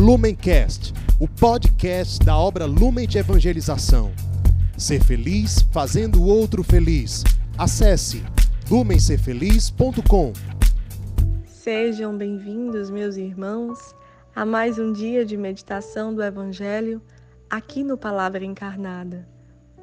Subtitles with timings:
[0.00, 4.10] Lumencast, o podcast da obra Lumen de Evangelização.
[4.74, 7.22] Ser feliz fazendo o outro feliz.
[7.58, 8.24] Acesse
[8.70, 10.32] lumencerfeliz.com.
[11.44, 13.94] Sejam bem-vindos, meus irmãos,
[14.34, 17.02] a mais um dia de meditação do Evangelho
[17.50, 19.28] aqui no Palavra Encarnada.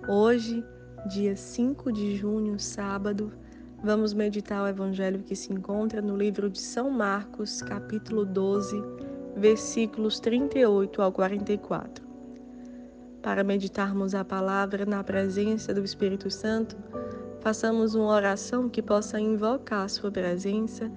[0.08, 0.66] Hoje,
[1.08, 3.32] dia 5 de junho, sábado,
[3.84, 8.82] vamos meditar o Evangelho que se encontra no livro de São Marcos, capítulo 12,
[9.38, 12.06] versículos 38 ao 44.
[13.22, 16.76] Para meditarmos a palavra na presença do Espírito Santo,
[17.40, 20.92] façamos uma oração que possa invocar a Sua presença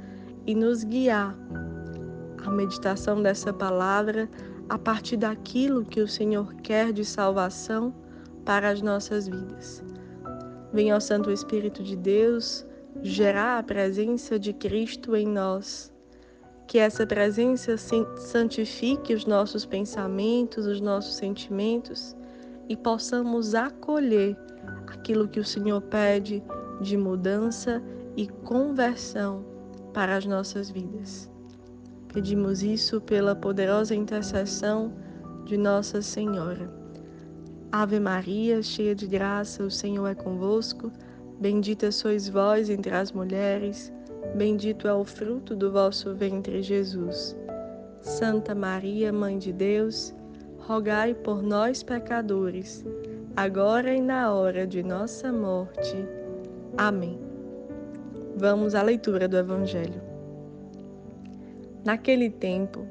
[0.46, 1.36] e nos guiar
[2.44, 4.28] a meditação dessa palavra
[4.70, 7.94] a partir daquilo que o Senhor quer de salvação
[8.44, 9.84] para as nossas vidas.
[10.72, 12.66] Venha ao Santo Espírito de Deus
[13.02, 15.92] gerar a presença de Cristo em nós.
[16.70, 22.14] Que essa presença santifique os nossos pensamentos, os nossos sentimentos
[22.68, 24.36] e possamos acolher
[24.86, 26.40] aquilo que o Senhor pede
[26.80, 27.82] de mudança
[28.16, 29.44] e conversão
[29.92, 31.28] para as nossas vidas.
[32.12, 34.92] Pedimos isso pela poderosa intercessão
[35.46, 36.72] de Nossa Senhora.
[37.72, 40.92] Ave Maria, cheia de graça, o Senhor é convosco.
[41.40, 43.92] Bendita sois vós entre as mulheres,
[44.34, 47.36] bendito é o fruto do vosso ventre, Jesus.
[48.00, 50.14] Santa Maria, Mãe de Deus,
[50.58, 52.84] rogai por nós, pecadores,
[53.36, 55.96] agora e na hora de nossa morte.
[56.76, 57.18] Amém.
[58.36, 60.00] Vamos à leitura do Evangelho.
[61.84, 62.86] Naquele tempo,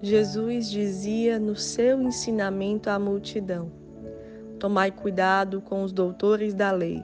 [0.00, 3.70] Jesus dizia no seu ensinamento à multidão:
[4.58, 7.02] Tomai cuidado com os doutores da lei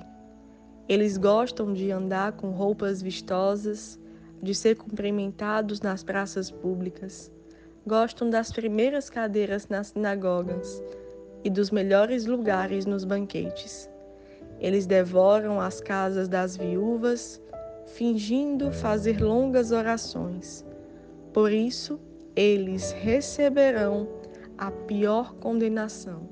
[0.89, 4.00] eles gostam de andar com roupas vistosas,
[4.42, 7.31] de ser cumprimentados nas praças públicas,
[7.86, 10.83] gostam das primeiras cadeiras nas sinagogas
[11.44, 13.89] e dos melhores lugares nos banquetes.
[14.61, 17.41] Eles devoram as casas das viúvas,
[17.87, 20.65] fingindo fazer longas orações.
[21.32, 22.00] Por isso,
[22.34, 24.09] eles receberão
[24.56, 26.28] a pior condenação.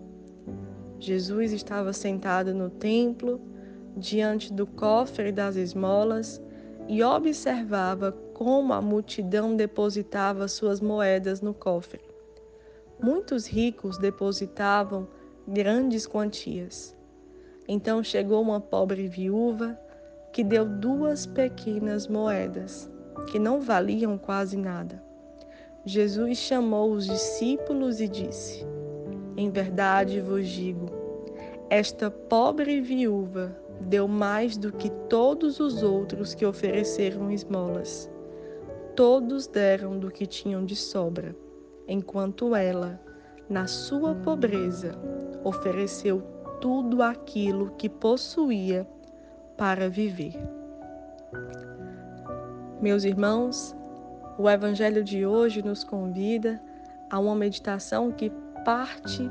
[0.99, 3.41] Jesus estava sentado no templo
[3.97, 6.41] diante do cofre das esmolas
[6.87, 12.01] e observava como a multidão depositava suas moedas no cofre.
[13.03, 15.09] Muitos ricos depositavam
[15.49, 16.97] grandes quantias.
[17.69, 19.79] Então chegou uma pobre viúva
[20.33, 22.91] que deu duas pequenas moedas,
[23.31, 25.03] que não valiam quase nada.
[25.85, 28.67] Jesus chamou os discípulos e disse:
[29.37, 30.91] Em verdade vos digo,
[31.71, 38.11] esta pobre viúva deu mais do que todos os outros que ofereceram esmolas.
[38.95, 41.37] Todos deram do que tinham de sobra,
[41.87, 43.01] enquanto ela,
[43.49, 44.93] na sua pobreza,
[45.45, 46.23] ofereceu
[46.61, 48.87] tudo aquilo que possuía
[49.57, 50.35] para viver.
[52.81, 53.77] Meus irmãos,
[54.39, 56.61] o Evangelho de hoje nos convida
[57.11, 58.31] a uma meditação que
[58.65, 59.31] parte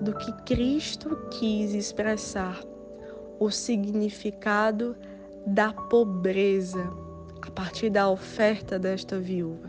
[0.00, 2.60] do que Cristo quis expressar
[3.38, 4.96] o significado
[5.46, 6.90] da pobreza
[7.42, 9.68] a partir da oferta desta viúva.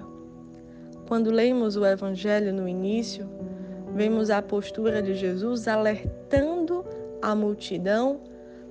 [1.08, 3.30] Quando lemos o Evangelho no início,
[3.94, 6.86] vemos a postura de Jesus alertando
[7.22, 8.22] a multidão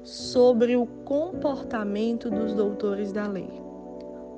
[0.02, 3.48] sobre o comportamento dos doutores da lei.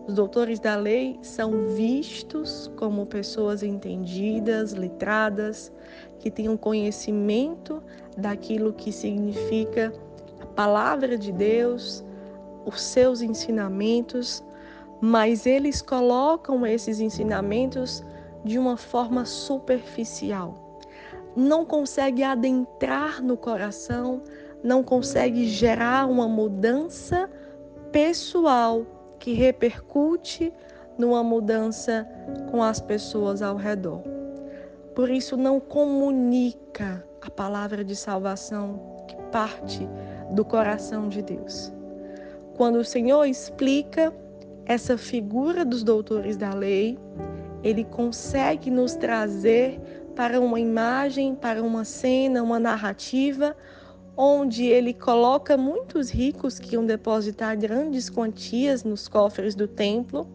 [0.07, 5.73] Os doutores da lei são vistos como pessoas entendidas, letradas,
[6.21, 7.83] que têm um conhecimento
[8.17, 9.93] daquilo que significa
[10.57, 12.03] palavra de Deus,
[12.65, 14.43] os seus ensinamentos,
[15.01, 18.03] mas eles colocam esses ensinamentos
[18.43, 20.81] de uma forma superficial.
[21.37, 24.23] Não consegue adentrar no coração,
[24.65, 27.31] não consegue gerar uma mudança
[27.93, 28.87] pessoal
[29.19, 30.53] que repercute
[30.99, 32.09] numa mudança
[32.51, 34.03] com as pessoas ao redor.
[34.95, 39.87] Por isso não comunica a palavra de salvação que parte
[40.31, 41.73] do coração de Deus.
[42.57, 44.13] Quando o Senhor explica
[44.65, 46.99] essa figura dos doutores da lei,
[47.63, 49.81] ele consegue nos trazer
[50.15, 53.57] para uma imagem, para uma cena, uma narrativa,
[54.17, 60.27] onde ele coloca muitos ricos que iam depositar grandes quantias nos cofres do templo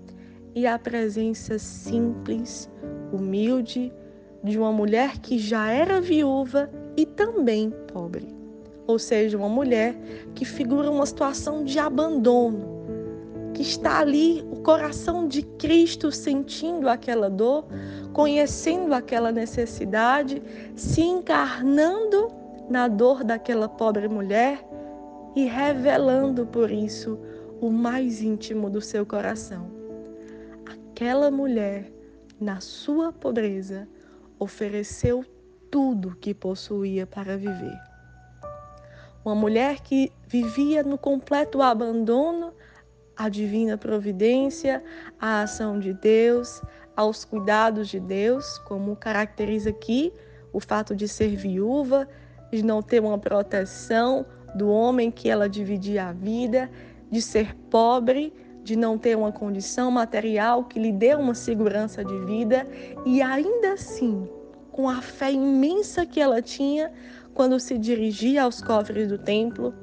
[0.53, 2.69] e a presença simples,
[3.11, 3.91] humilde,
[4.43, 8.40] de uma mulher que já era viúva e também pobre
[8.87, 9.95] ou seja, uma mulher
[10.35, 12.81] que figura uma situação de abandono,
[13.53, 17.65] que está ali, o coração de Cristo sentindo aquela dor,
[18.13, 20.41] conhecendo aquela necessidade,
[20.75, 22.29] se encarnando
[22.69, 24.65] na dor daquela pobre mulher
[25.35, 27.19] e revelando por isso
[27.59, 29.69] o mais íntimo do seu coração.
[30.65, 31.91] Aquela mulher,
[32.39, 33.87] na sua pobreza,
[34.39, 35.23] ofereceu
[35.69, 37.90] tudo que possuía para viver.
[39.23, 42.53] Uma mulher que vivia no completo abandono
[43.15, 44.83] à divina providência,
[45.19, 46.61] à ação de Deus,
[46.95, 50.11] aos cuidados de Deus, como caracteriza aqui
[50.51, 52.07] o fato de ser viúva,
[52.51, 54.25] de não ter uma proteção
[54.55, 56.69] do homem que ela dividia a vida,
[57.09, 58.33] de ser pobre,
[58.63, 62.67] de não ter uma condição material que lhe dê uma segurança de vida
[63.05, 64.27] e ainda assim
[64.71, 66.91] com a fé imensa que ela tinha,
[67.33, 69.73] quando se dirigia aos cofres do templo,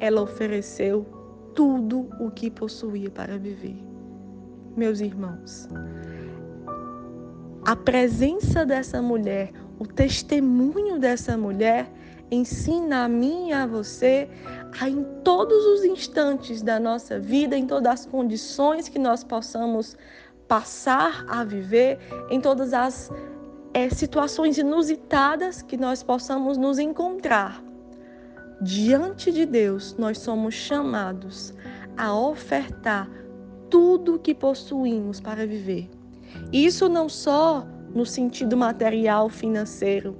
[0.00, 1.06] ela ofereceu
[1.54, 3.76] tudo o que possuía para viver.
[4.76, 5.68] Meus irmãos,
[7.64, 11.90] a presença dessa mulher, o testemunho dessa mulher,
[12.30, 14.28] ensina a mim e a você
[14.80, 19.96] a em todos os instantes da nossa vida, em todas as condições que nós possamos
[20.48, 21.98] passar a viver,
[22.30, 23.10] em todas as
[23.74, 27.62] é, situações inusitadas que nós possamos nos encontrar.
[28.62, 31.52] Diante de Deus, nós somos chamados
[31.96, 33.10] a ofertar
[33.68, 35.90] tudo que possuímos para viver.
[36.52, 40.16] Isso não só no sentido material, financeiro,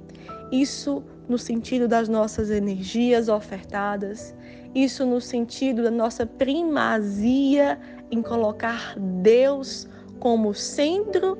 [0.51, 4.35] isso no sentido das nossas energias ofertadas,
[4.75, 7.79] isso no sentido da nossa primazia
[8.11, 9.87] em colocar Deus
[10.19, 11.37] como centro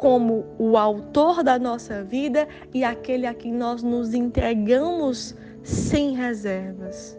[0.00, 7.18] como o autor da nossa vida e aquele a quem nós nos entregamos sem reservas.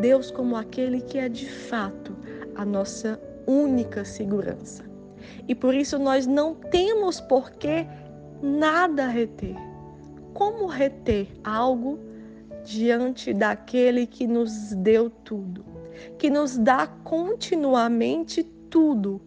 [0.00, 2.16] Deus, como aquele que é de fato
[2.54, 4.82] a nossa única segurança.
[5.46, 7.86] E por isso nós não temos por que
[8.42, 9.54] nada reter.
[10.32, 11.98] Como reter algo
[12.64, 15.66] diante daquele que nos deu tudo,
[16.16, 19.20] que nos dá continuamente tudo,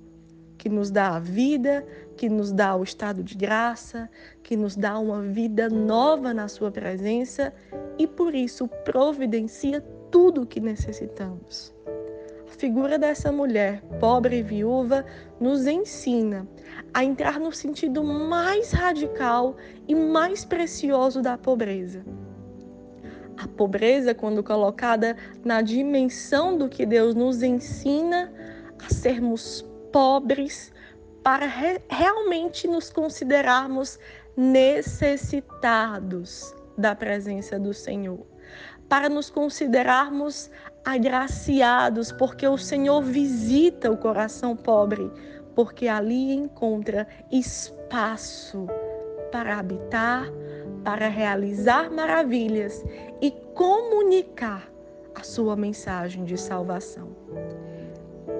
[0.58, 1.86] que nos dá a vida,
[2.20, 4.10] que nos dá o estado de graça,
[4.44, 7.54] que nos dá uma vida nova na Sua presença
[7.98, 9.80] e por isso providencia
[10.12, 11.74] tudo o que necessitamos.
[12.46, 15.06] A figura dessa mulher, pobre e viúva,
[15.40, 16.46] nos ensina
[16.94, 19.56] a entrar no sentido mais radical
[19.88, 22.04] e mais precioso da pobreza.
[23.38, 28.30] A pobreza, quando colocada na dimensão do que Deus nos ensina
[28.86, 30.74] a sermos pobres,
[31.24, 33.98] para re realmente nos considerarmos
[34.36, 38.26] necessitados da presença do Senhor,
[38.88, 40.50] para nos considerarmos
[40.86, 45.12] agraciados, porque o Senhor visita o coração pobre,
[45.56, 48.68] porque ali encontra espaço
[49.32, 50.28] para habitar,
[50.84, 52.84] para realizar maravilhas
[53.22, 54.72] e comunicar
[55.14, 57.10] a sua mensagem de salvação.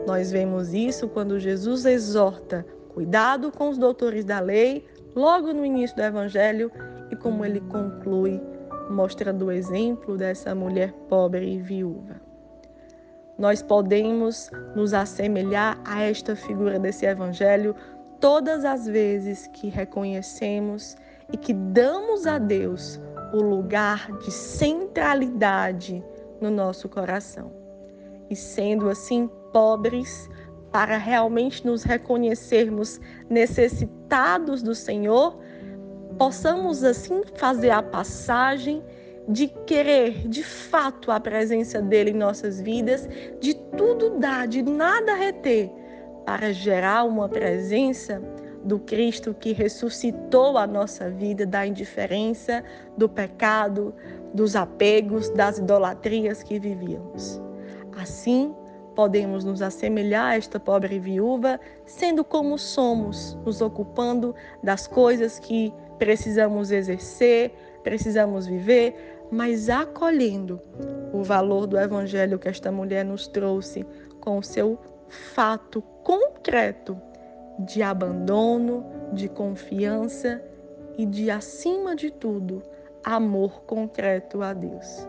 [0.06, 4.86] Nós vemos isso quando Jesus exorta cuidado com os doutores da lei,
[5.16, 6.72] logo no início do Evangelho,
[7.12, 8.42] e como ele conclui,
[8.90, 12.20] mostrando o exemplo dessa mulher pobre e viúva.
[13.38, 17.74] Nós podemos nos assemelhar a esta figura desse Evangelho
[18.20, 20.98] todas as vezes que reconhecemos
[21.32, 23.00] e que damos a Deus
[23.32, 26.04] o lugar de centralidade
[26.42, 27.52] no nosso coração.
[28.30, 30.30] E sendo assim pobres,
[30.72, 35.40] para realmente nos reconhecermos necessitados do Senhor,
[36.18, 38.84] possamos assim fazer a passagem
[39.28, 43.08] de querer de fato a presença dele em nossas vidas,
[43.40, 45.72] de tudo dar, de nada reter,
[46.26, 48.22] para gerar uma presença
[48.64, 52.64] do Cristo que ressuscitou a nossa vida da indiferença,
[52.98, 53.94] do pecado,
[54.34, 57.42] dos apegos, das idolatrias que vivíamos.
[57.98, 58.54] Assim,
[59.00, 65.74] podemos nos assemelhar a esta pobre viúva, sendo como somos, nos ocupando das coisas que
[65.98, 68.94] precisamos exercer, precisamos viver,
[69.32, 70.62] mas acolhendo
[71.14, 73.86] o valor do evangelho que esta mulher nos trouxe
[74.20, 74.78] com o seu
[75.08, 77.02] fato concreto
[77.60, 80.44] de abandono, de confiança
[80.98, 82.62] e de, acima de tudo,
[83.06, 85.08] amor concreto a Deus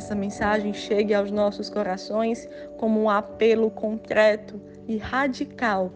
[0.00, 5.92] essa mensagem chegue aos nossos corações como um apelo concreto e radical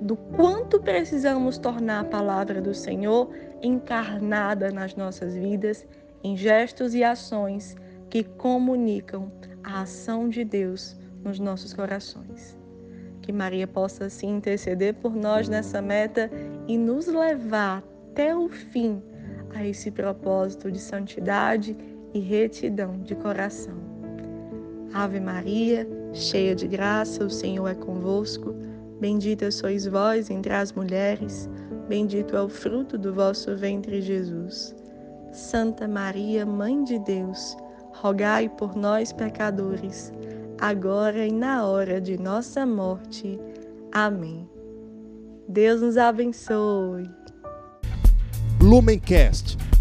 [0.00, 3.28] do quanto precisamos tornar a palavra do Senhor
[3.60, 5.84] encarnada nas nossas vidas,
[6.22, 7.74] em gestos e ações
[8.08, 9.32] que comunicam
[9.64, 12.56] a ação de Deus nos nossos corações.
[13.20, 16.30] Que Maria possa assim interceder por nós nessa meta
[16.68, 19.02] e nos levar até o fim
[19.54, 21.76] a esse propósito de santidade
[22.14, 23.74] e retidão de coração.
[24.94, 28.54] Ave Maria, cheia de graça, o Senhor é convosco.
[29.00, 31.50] Bendita sois vós entre as mulheres,
[31.88, 34.74] bendito é o fruto do vosso ventre, Jesus.
[35.32, 37.56] Santa Maria, Mãe de Deus,
[37.92, 40.12] rogai por nós, pecadores,
[40.60, 43.38] agora e na hora de nossa morte.
[43.90, 44.48] Amém.
[45.48, 47.10] Deus nos abençoe.
[48.60, 49.58] Lumencast,